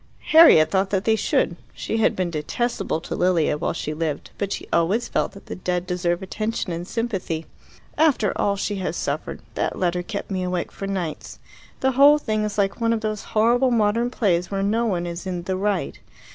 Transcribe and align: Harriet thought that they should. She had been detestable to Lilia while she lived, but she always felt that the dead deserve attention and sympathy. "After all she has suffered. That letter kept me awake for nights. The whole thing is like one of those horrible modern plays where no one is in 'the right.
Harriet 0.31 0.71
thought 0.71 0.89
that 0.89 1.03
they 1.03 1.15
should. 1.15 1.57
She 1.75 1.97
had 1.97 2.15
been 2.15 2.31
detestable 2.31 3.01
to 3.01 3.15
Lilia 3.15 3.55
while 3.55 3.71
she 3.71 3.93
lived, 3.93 4.31
but 4.39 4.51
she 4.51 4.67
always 4.73 5.07
felt 5.07 5.33
that 5.33 5.45
the 5.45 5.55
dead 5.55 5.85
deserve 5.85 6.23
attention 6.23 6.71
and 6.73 6.87
sympathy. 6.87 7.45
"After 7.99 8.33
all 8.35 8.55
she 8.55 8.77
has 8.77 8.95
suffered. 8.97 9.41
That 9.53 9.77
letter 9.77 10.01
kept 10.01 10.31
me 10.31 10.41
awake 10.41 10.71
for 10.71 10.87
nights. 10.87 11.37
The 11.81 11.91
whole 11.91 12.17
thing 12.17 12.43
is 12.43 12.57
like 12.57 12.81
one 12.81 12.93
of 12.93 13.01
those 13.01 13.21
horrible 13.37 13.69
modern 13.69 14.09
plays 14.09 14.49
where 14.49 14.63
no 14.63 14.87
one 14.87 15.05
is 15.05 15.27
in 15.27 15.43
'the 15.43 15.55
right. 15.55 15.99